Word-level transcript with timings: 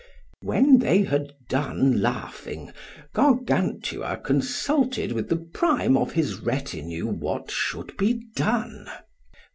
When 0.41 0.79
they 0.79 1.03
had 1.03 1.31
done 1.47 2.01
laughing, 2.01 2.71
Gargantua 3.13 4.17
consulted 4.17 5.11
with 5.11 5.29
the 5.29 5.37
prime 5.53 5.95
of 5.95 6.13
his 6.13 6.39
retinue 6.39 7.05
what 7.05 7.51
should 7.51 7.95
be 7.97 8.23
done. 8.35 8.89